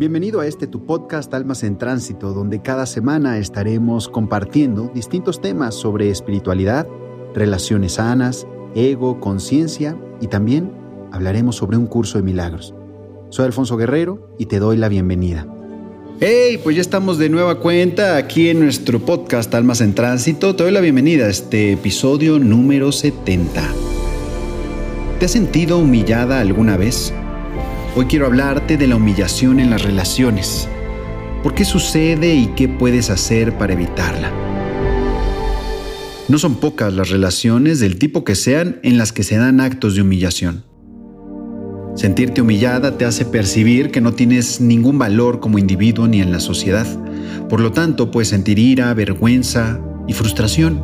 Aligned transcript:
Bienvenido 0.00 0.40
a 0.40 0.46
este 0.46 0.66
tu 0.66 0.86
podcast 0.86 1.34
Almas 1.34 1.62
en 1.62 1.76
Tránsito, 1.76 2.32
donde 2.32 2.62
cada 2.62 2.86
semana 2.86 3.36
estaremos 3.36 4.08
compartiendo 4.08 4.90
distintos 4.94 5.42
temas 5.42 5.74
sobre 5.74 6.08
espiritualidad, 6.08 6.86
relaciones 7.34 7.92
sanas, 7.92 8.46
ego, 8.74 9.20
conciencia 9.20 9.98
y 10.22 10.28
también 10.28 10.72
hablaremos 11.12 11.56
sobre 11.56 11.76
un 11.76 11.86
curso 11.86 12.16
de 12.16 12.24
milagros. 12.24 12.74
Soy 13.28 13.44
Alfonso 13.44 13.76
Guerrero 13.76 14.34
y 14.38 14.46
te 14.46 14.58
doy 14.58 14.78
la 14.78 14.88
bienvenida. 14.88 15.46
Hey, 16.18 16.58
pues 16.62 16.76
ya 16.76 16.80
estamos 16.80 17.18
de 17.18 17.28
nueva 17.28 17.60
cuenta 17.60 18.16
aquí 18.16 18.48
en 18.48 18.60
nuestro 18.60 19.00
podcast 19.00 19.54
Almas 19.54 19.82
en 19.82 19.94
Tránsito. 19.94 20.56
Te 20.56 20.62
doy 20.62 20.72
la 20.72 20.80
bienvenida 20.80 21.26
a 21.26 21.28
este 21.28 21.72
episodio 21.72 22.38
número 22.38 22.90
70. 22.90 23.62
¿Te 25.18 25.26
has 25.26 25.30
sentido 25.30 25.76
humillada 25.76 26.40
alguna 26.40 26.78
vez? 26.78 27.12
Hoy 27.96 28.04
quiero 28.04 28.26
hablarte 28.26 28.76
de 28.76 28.86
la 28.86 28.94
humillación 28.94 29.58
en 29.58 29.68
las 29.68 29.82
relaciones. 29.82 30.68
¿Por 31.42 31.56
qué 31.56 31.64
sucede 31.64 32.36
y 32.36 32.46
qué 32.54 32.68
puedes 32.68 33.10
hacer 33.10 33.58
para 33.58 33.72
evitarla? 33.72 34.30
No 36.28 36.38
son 36.38 36.60
pocas 36.60 36.94
las 36.94 37.10
relaciones 37.10 37.80
del 37.80 37.98
tipo 37.98 38.22
que 38.22 38.36
sean 38.36 38.78
en 38.84 38.96
las 38.96 39.12
que 39.12 39.24
se 39.24 39.38
dan 39.38 39.60
actos 39.60 39.96
de 39.96 40.02
humillación. 40.02 40.64
Sentirte 41.96 42.42
humillada 42.42 42.96
te 42.96 43.06
hace 43.06 43.24
percibir 43.24 43.90
que 43.90 44.00
no 44.00 44.14
tienes 44.14 44.60
ningún 44.60 44.96
valor 44.96 45.40
como 45.40 45.58
individuo 45.58 46.06
ni 46.06 46.20
en 46.20 46.30
la 46.30 46.38
sociedad. 46.38 46.86
Por 47.48 47.58
lo 47.58 47.72
tanto, 47.72 48.12
puedes 48.12 48.28
sentir 48.28 48.60
ira, 48.60 48.94
vergüenza 48.94 49.80
y 50.06 50.12
frustración. 50.12 50.80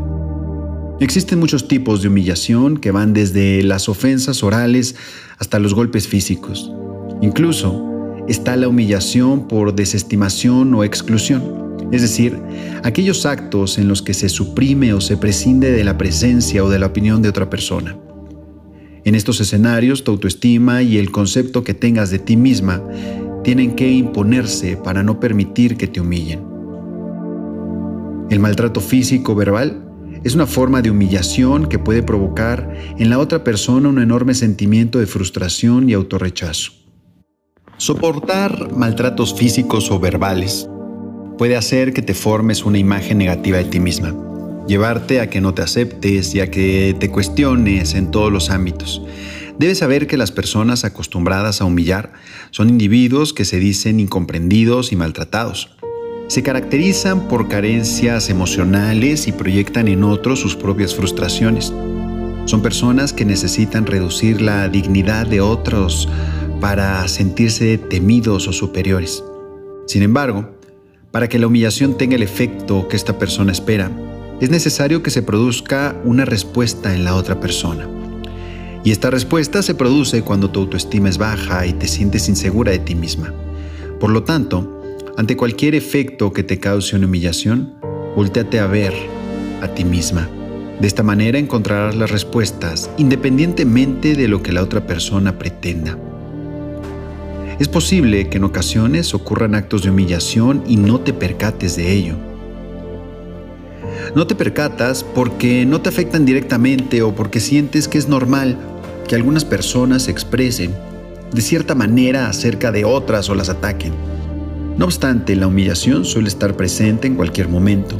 Existen 0.98 1.38
muchos 1.38 1.68
tipos 1.68 2.02
de 2.02 2.08
humillación 2.08 2.78
que 2.78 2.90
van 2.90 3.12
desde 3.12 3.62
las 3.62 3.88
ofensas 3.88 4.42
orales 4.42 4.96
hasta 5.38 5.60
los 5.60 5.72
golpes 5.72 6.08
físicos. 6.08 6.72
Incluso 7.22 7.82
está 8.28 8.56
la 8.56 8.68
humillación 8.68 9.48
por 9.48 9.74
desestimación 9.74 10.74
o 10.74 10.84
exclusión, 10.84 11.42
es 11.92 12.02
decir, 12.02 12.38
aquellos 12.82 13.26
actos 13.26 13.78
en 13.78 13.88
los 13.88 14.02
que 14.02 14.14
se 14.14 14.28
suprime 14.28 14.92
o 14.92 15.00
se 15.00 15.16
prescinde 15.16 15.70
de 15.70 15.84
la 15.84 15.96
presencia 15.96 16.64
o 16.64 16.68
de 16.68 16.78
la 16.78 16.86
opinión 16.86 17.22
de 17.22 17.28
otra 17.28 17.48
persona. 17.48 17.96
En 19.04 19.14
estos 19.14 19.40
escenarios, 19.40 20.02
tu 20.02 20.10
autoestima 20.10 20.82
y 20.82 20.98
el 20.98 21.12
concepto 21.12 21.62
que 21.62 21.74
tengas 21.74 22.10
de 22.10 22.18
ti 22.18 22.36
misma 22.36 22.82
tienen 23.44 23.76
que 23.76 23.88
imponerse 23.88 24.76
para 24.76 25.04
no 25.04 25.20
permitir 25.20 25.76
que 25.76 25.86
te 25.86 26.00
humillen. 26.00 26.40
El 28.28 28.40
maltrato 28.40 28.80
físico 28.80 29.36
verbal 29.36 29.84
es 30.24 30.34
una 30.34 30.46
forma 30.46 30.82
de 30.82 30.90
humillación 30.90 31.68
que 31.68 31.78
puede 31.78 32.02
provocar 32.02 32.74
en 32.98 33.08
la 33.08 33.20
otra 33.20 33.44
persona 33.44 33.88
un 33.88 34.00
enorme 34.00 34.34
sentimiento 34.34 34.98
de 34.98 35.06
frustración 35.06 35.88
y 35.88 35.92
autorrechazo. 35.92 36.85
Soportar 37.78 38.72
maltratos 38.72 39.34
físicos 39.34 39.90
o 39.90 40.00
verbales 40.00 40.66
puede 41.36 41.56
hacer 41.56 41.92
que 41.92 42.00
te 42.00 42.14
formes 42.14 42.64
una 42.64 42.78
imagen 42.78 43.18
negativa 43.18 43.58
de 43.58 43.64
ti 43.64 43.80
misma, 43.80 44.14
llevarte 44.66 45.20
a 45.20 45.28
que 45.28 45.42
no 45.42 45.52
te 45.52 45.60
aceptes 45.60 46.34
y 46.34 46.40
a 46.40 46.50
que 46.50 46.96
te 46.98 47.10
cuestiones 47.10 47.92
en 47.92 48.10
todos 48.10 48.32
los 48.32 48.48
ámbitos. 48.48 49.02
Debes 49.58 49.76
saber 49.76 50.06
que 50.06 50.16
las 50.16 50.32
personas 50.32 50.86
acostumbradas 50.86 51.60
a 51.60 51.66
humillar 51.66 52.14
son 52.50 52.70
individuos 52.70 53.34
que 53.34 53.44
se 53.44 53.58
dicen 53.58 54.00
incomprendidos 54.00 54.90
y 54.90 54.96
maltratados. 54.96 55.76
Se 56.28 56.42
caracterizan 56.42 57.28
por 57.28 57.46
carencias 57.46 58.30
emocionales 58.30 59.28
y 59.28 59.32
proyectan 59.32 59.88
en 59.88 60.02
otros 60.02 60.40
sus 60.40 60.56
propias 60.56 60.94
frustraciones. 60.94 61.74
Son 62.46 62.62
personas 62.62 63.12
que 63.12 63.26
necesitan 63.26 63.84
reducir 63.84 64.40
la 64.40 64.66
dignidad 64.70 65.26
de 65.26 65.42
otros 65.42 66.08
para 66.60 67.06
sentirse 67.08 67.78
temidos 67.78 68.48
o 68.48 68.52
superiores. 68.52 69.22
Sin 69.86 70.02
embargo, 70.02 70.50
para 71.10 71.28
que 71.28 71.38
la 71.38 71.46
humillación 71.46 71.96
tenga 71.96 72.16
el 72.16 72.22
efecto 72.22 72.88
que 72.88 72.96
esta 72.96 73.18
persona 73.18 73.52
espera, 73.52 73.90
es 74.40 74.50
necesario 74.50 75.02
que 75.02 75.10
se 75.10 75.22
produzca 75.22 75.96
una 76.04 76.24
respuesta 76.24 76.94
en 76.94 77.04
la 77.04 77.14
otra 77.14 77.40
persona. 77.40 77.88
Y 78.84 78.90
esta 78.90 79.10
respuesta 79.10 79.62
se 79.62 79.74
produce 79.74 80.22
cuando 80.22 80.50
tu 80.50 80.60
autoestima 80.60 81.08
es 81.08 81.18
baja 81.18 81.66
y 81.66 81.72
te 81.72 81.88
sientes 81.88 82.28
insegura 82.28 82.72
de 82.72 82.78
ti 82.78 82.94
misma. 82.94 83.32
Por 83.98 84.10
lo 84.10 84.24
tanto, 84.24 84.82
ante 85.16 85.36
cualquier 85.36 85.74
efecto 85.74 86.32
que 86.32 86.42
te 86.42 86.60
cause 86.60 86.96
una 86.96 87.06
humillación, 87.06 87.74
volteate 88.14 88.60
a 88.60 88.66
ver 88.66 88.92
a 89.62 89.68
ti 89.68 89.84
misma. 89.84 90.28
De 90.80 90.86
esta 90.86 91.02
manera 91.02 91.38
encontrarás 91.38 91.96
las 91.96 92.10
respuestas 92.10 92.90
independientemente 92.98 94.14
de 94.14 94.28
lo 94.28 94.42
que 94.42 94.52
la 94.52 94.62
otra 94.62 94.86
persona 94.86 95.38
pretenda. 95.38 95.98
Es 97.58 97.68
posible 97.68 98.28
que 98.28 98.36
en 98.36 98.44
ocasiones 98.44 99.14
ocurran 99.14 99.54
actos 99.54 99.82
de 99.82 99.88
humillación 99.88 100.62
y 100.66 100.76
no 100.76 101.00
te 101.00 101.14
percates 101.14 101.74
de 101.76 101.90
ello. 101.90 102.14
No 104.14 104.26
te 104.26 104.34
percatas 104.34 105.02
porque 105.02 105.64
no 105.64 105.80
te 105.80 105.88
afectan 105.88 106.26
directamente 106.26 107.00
o 107.00 107.14
porque 107.14 107.40
sientes 107.40 107.88
que 107.88 107.96
es 107.96 108.08
normal 108.08 108.58
que 109.08 109.14
algunas 109.14 109.46
personas 109.46 110.02
se 110.02 110.10
expresen 110.10 110.74
de 111.32 111.40
cierta 111.40 111.74
manera 111.74 112.28
acerca 112.28 112.72
de 112.72 112.84
otras 112.84 113.30
o 113.30 113.34
las 113.34 113.48
ataquen. 113.48 113.94
No 114.76 114.84
obstante, 114.84 115.34
la 115.34 115.46
humillación 115.46 116.04
suele 116.04 116.28
estar 116.28 116.58
presente 116.58 117.06
en 117.06 117.14
cualquier 117.14 117.48
momento, 117.48 117.96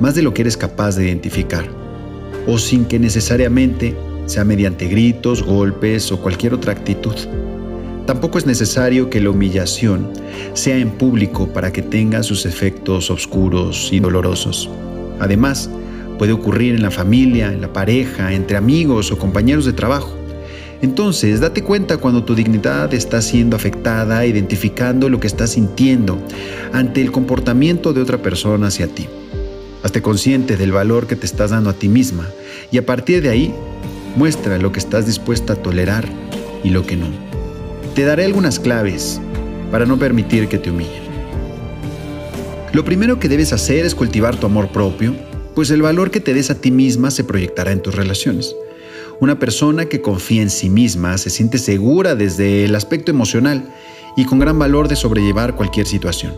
más 0.00 0.16
de 0.16 0.22
lo 0.22 0.34
que 0.34 0.42
eres 0.42 0.56
capaz 0.56 0.96
de 0.96 1.06
identificar, 1.06 1.64
o 2.48 2.58
sin 2.58 2.84
que 2.86 2.98
necesariamente 2.98 3.96
sea 4.26 4.44
mediante 4.44 4.88
gritos, 4.88 5.44
golpes 5.44 6.10
o 6.10 6.20
cualquier 6.20 6.54
otra 6.54 6.72
actitud. 6.72 7.14
Tampoco 8.06 8.38
es 8.38 8.46
necesario 8.46 9.10
que 9.10 9.20
la 9.20 9.30
humillación 9.30 10.12
sea 10.54 10.78
en 10.78 10.90
público 10.90 11.48
para 11.48 11.72
que 11.72 11.82
tenga 11.82 12.22
sus 12.22 12.46
efectos 12.46 13.10
oscuros 13.10 13.88
y 13.92 13.98
dolorosos. 13.98 14.70
Además, 15.18 15.68
puede 16.16 16.32
ocurrir 16.32 16.76
en 16.76 16.82
la 16.82 16.92
familia, 16.92 17.52
en 17.52 17.60
la 17.60 17.72
pareja, 17.72 18.32
entre 18.32 18.56
amigos 18.56 19.10
o 19.10 19.18
compañeros 19.18 19.64
de 19.64 19.72
trabajo. 19.72 20.14
Entonces, 20.82 21.40
date 21.40 21.64
cuenta 21.64 21.96
cuando 21.96 22.22
tu 22.22 22.36
dignidad 22.36 22.94
está 22.94 23.20
siendo 23.20 23.56
afectada, 23.56 24.24
identificando 24.24 25.08
lo 25.08 25.18
que 25.18 25.26
estás 25.26 25.50
sintiendo 25.50 26.18
ante 26.72 27.00
el 27.00 27.10
comportamiento 27.10 27.92
de 27.92 28.02
otra 28.02 28.18
persona 28.18 28.68
hacia 28.68 28.86
ti. 28.86 29.08
Hazte 29.82 30.00
consciente 30.00 30.56
del 30.56 30.70
valor 30.70 31.08
que 31.08 31.16
te 31.16 31.26
estás 31.26 31.50
dando 31.50 31.70
a 31.70 31.72
ti 31.72 31.88
misma 31.88 32.28
y 32.70 32.78
a 32.78 32.86
partir 32.86 33.22
de 33.22 33.30
ahí, 33.30 33.54
muestra 34.16 34.58
lo 34.58 34.70
que 34.70 34.78
estás 34.78 35.06
dispuesta 35.06 35.54
a 35.54 35.56
tolerar 35.56 36.08
y 36.62 36.70
lo 36.70 36.86
que 36.86 36.96
no. 36.96 37.25
Te 37.96 38.04
daré 38.04 38.26
algunas 38.26 38.60
claves 38.60 39.22
para 39.70 39.86
no 39.86 39.98
permitir 39.98 40.48
que 40.48 40.58
te 40.58 40.68
humillen. 40.68 41.02
Lo 42.74 42.84
primero 42.84 43.18
que 43.18 43.30
debes 43.30 43.54
hacer 43.54 43.86
es 43.86 43.94
cultivar 43.94 44.36
tu 44.36 44.44
amor 44.44 44.68
propio, 44.68 45.16
pues 45.54 45.70
el 45.70 45.80
valor 45.80 46.10
que 46.10 46.20
te 46.20 46.34
des 46.34 46.50
a 46.50 46.60
ti 46.60 46.70
misma 46.70 47.10
se 47.10 47.24
proyectará 47.24 47.72
en 47.72 47.80
tus 47.80 47.94
relaciones. 47.94 48.54
Una 49.18 49.38
persona 49.38 49.86
que 49.86 50.02
confía 50.02 50.42
en 50.42 50.50
sí 50.50 50.68
misma 50.68 51.16
se 51.16 51.30
siente 51.30 51.56
segura 51.56 52.14
desde 52.14 52.66
el 52.66 52.74
aspecto 52.74 53.10
emocional 53.10 53.66
y 54.14 54.26
con 54.26 54.40
gran 54.40 54.58
valor 54.58 54.88
de 54.88 54.96
sobrellevar 54.96 55.56
cualquier 55.56 55.86
situación. 55.86 56.34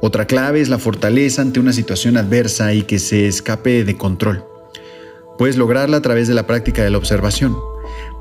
Otra 0.00 0.28
clave 0.28 0.60
es 0.60 0.68
la 0.68 0.78
fortaleza 0.78 1.42
ante 1.42 1.58
una 1.58 1.72
situación 1.72 2.16
adversa 2.16 2.72
y 2.72 2.82
que 2.82 3.00
se 3.00 3.26
escape 3.26 3.82
de 3.82 3.96
control. 3.96 4.44
Puedes 5.38 5.56
lograrla 5.56 5.96
a 5.96 6.02
través 6.02 6.28
de 6.28 6.34
la 6.34 6.46
práctica 6.46 6.84
de 6.84 6.90
la 6.90 6.98
observación. 6.98 7.71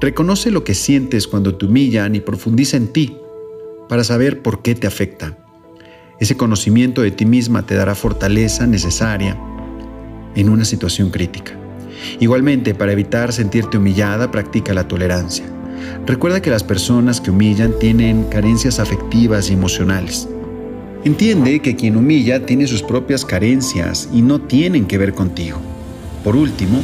Reconoce 0.01 0.49
lo 0.49 0.63
que 0.63 0.73
sientes 0.73 1.27
cuando 1.27 1.53
te 1.55 1.67
humillan 1.67 2.15
y 2.15 2.21
profundiza 2.21 2.75
en 2.75 2.87
ti 2.87 3.15
para 3.87 4.03
saber 4.03 4.41
por 4.41 4.63
qué 4.63 4.73
te 4.73 4.87
afecta. 4.87 5.37
Ese 6.19 6.35
conocimiento 6.35 7.03
de 7.03 7.11
ti 7.11 7.27
misma 7.27 7.67
te 7.67 7.75
dará 7.75 7.93
fortaleza 7.93 8.65
necesaria 8.65 9.39
en 10.33 10.49
una 10.49 10.65
situación 10.65 11.11
crítica. 11.11 11.51
Igualmente, 12.19 12.73
para 12.73 12.93
evitar 12.93 13.31
sentirte 13.31 13.77
humillada, 13.77 14.31
practica 14.31 14.73
la 14.73 14.87
tolerancia. 14.87 15.45
Recuerda 16.07 16.41
que 16.41 16.49
las 16.49 16.63
personas 16.63 17.21
que 17.21 17.29
humillan 17.29 17.77
tienen 17.77 18.23
carencias 18.23 18.79
afectivas 18.79 19.51
y 19.51 19.53
emocionales. 19.53 20.27
Entiende 21.03 21.59
que 21.59 21.75
quien 21.75 21.95
humilla 21.95 22.43
tiene 22.43 22.65
sus 22.65 22.81
propias 22.81 23.23
carencias 23.23 24.09
y 24.11 24.23
no 24.23 24.41
tienen 24.41 24.87
que 24.87 24.97
ver 24.97 25.13
contigo. 25.13 25.59
Por 26.23 26.35
último, 26.35 26.81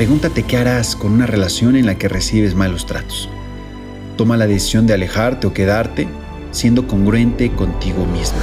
Pregúntate 0.00 0.44
qué 0.44 0.56
harás 0.56 0.96
con 0.96 1.12
una 1.12 1.26
relación 1.26 1.76
en 1.76 1.84
la 1.84 1.98
que 1.98 2.08
recibes 2.08 2.54
malos 2.54 2.86
tratos. 2.86 3.28
Toma 4.16 4.38
la 4.38 4.46
decisión 4.46 4.86
de 4.86 4.94
alejarte 4.94 5.46
o 5.46 5.52
quedarte 5.52 6.08
siendo 6.52 6.86
congruente 6.86 7.52
contigo 7.52 8.06
misma. 8.06 8.38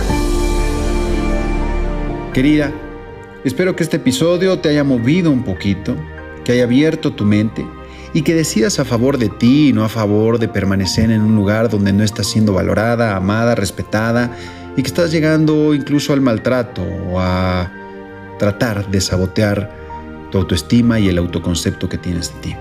Querida, 2.31 2.71
espero 3.43 3.75
que 3.75 3.81
este 3.81 3.97
episodio 3.97 4.59
te 4.59 4.69
haya 4.69 4.83
movido 4.83 5.31
un 5.31 5.41
poquito, 5.41 5.95
que 6.45 6.51
haya 6.51 6.65
abierto 6.65 7.13
tu 7.13 7.25
mente 7.25 7.65
y 8.13 8.21
que 8.21 8.35
decidas 8.35 8.77
a 8.79 8.85
favor 8.85 9.17
de 9.17 9.29
ti 9.29 9.69
y 9.69 9.73
no 9.73 9.83
a 9.83 9.89
favor 9.89 10.37
de 10.37 10.49
permanecer 10.49 11.09
en 11.09 11.23
un 11.23 11.35
lugar 11.35 11.69
donde 11.69 11.91
no 11.91 12.03
estás 12.03 12.27
siendo 12.27 12.53
valorada, 12.53 13.15
amada, 13.15 13.55
respetada 13.55 14.31
y 14.75 14.83
que 14.83 14.89
estás 14.89 15.11
llegando 15.11 15.73
incluso 15.73 16.13
al 16.13 16.21
maltrato 16.21 16.83
o 16.83 17.19
a 17.19 17.71
tratar 18.37 18.91
de 18.91 19.01
sabotear 19.01 19.86
tu 20.31 20.37
autoestima 20.37 20.99
y 20.99 21.09
el 21.09 21.17
autoconcepto 21.17 21.87
que 21.89 21.97
tienes 21.97 22.33
de 22.33 22.39
ti. 22.41 22.55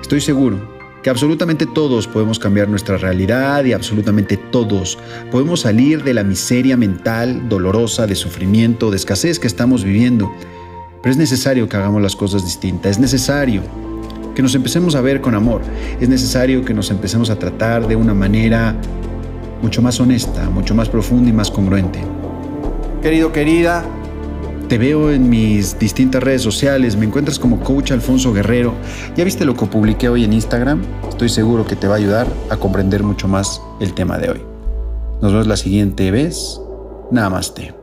Estoy 0.00 0.20
seguro 0.20 0.78
que 1.02 1.10
absolutamente 1.10 1.66
todos 1.66 2.06
podemos 2.06 2.38
cambiar 2.38 2.68
nuestra 2.68 2.96
realidad 2.96 3.64
y 3.64 3.72
absolutamente 3.72 4.36
todos 4.36 4.98
podemos 5.30 5.60
salir 5.60 6.02
de 6.02 6.14
la 6.14 6.24
miseria 6.24 6.76
mental 6.76 7.48
dolorosa, 7.48 8.06
de 8.06 8.14
sufrimiento, 8.14 8.90
de 8.90 8.96
escasez 8.96 9.38
que 9.38 9.46
estamos 9.46 9.84
viviendo. 9.84 10.32
Pero 11.02 11.12
es 11.12 11.16
necesario 11.16 11.68
que 11.68 11.76
hagamos 11.76 12.02
las 12.02 12.16
cosas 12.16 12.44
distintas, 12.44 12.92
es 12.92 12.98
necesario 12.98 13.62
que 14.34 14.42
nos 14.42 14.54
empecemos 14.54 14.94
a 14.94 15.00
ver 15.00 15.20
con 15.20 15.34
amor, 15.34 15.62
es 16.00 16.08
necesario 16.08 16.64
que 16.64 16.74
nos 16.74 16.90
empecemos 16.90 17.30
a 17.30 17.38
tratar 17.38 17.86
de 17.86 17.96
una 17.96 18.14
manera 18.14 18.74
mucho 19.62 19.82
más 19.82 19.98
honesta, 20.00 20.48
mucho 20.50 20.74
más 20.74 20.88
profunda 20.88 21.30
y 21.30 21.32
más 21.32 21.50
congruente. 21.50 22.00
Querido, 23.02 23.32
querida, 23.32 23.84
te 24.68 24.76
veo 24.76 25.10
en 25.10 25.28
mis 25.30 25.78
distintas 25.78 26.22
redes 26.22 26.42
sociales, 26.42 26.94
me 26.96 27.06
encuentras 27.06 27.38
como 27.38 27.60
Coach 27.60 27.90
Alfonso 27.90 28.32
Guerrero. 28.32 28.74
¿Ya 29.16 29.24
viste 29.24 29.44
lo 29.44 29.54
que 29.54 29.66
publiqué 29.66 30.08
hoy 30.08 30.24
en 30.24 30.34
Instagram? 30.34 30.82
Estoy 31.08 31.30
seguro 31.30 31.66
que 31.66 31.74
te 31.74 31.88
va 31.88 31.94
a 31.94 31.98
ayudar 31.98 32.26
a 32.50 32.56
comprender 32.56 33.02
mucho 33.02 33.28
más 33.28 33.62
el 33.80 33.94
tema 33.94 34.18
de 34.18 34.30
hoy. 34.30 34.42
Nos 35.22 35.32
vemos 35.32 35.46
la 35.46 35.56
siguiente 35.56 36.10
vez. 36.10 36.60
Namaste. 37.10 37.77